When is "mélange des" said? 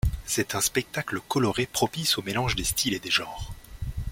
2.23-2.63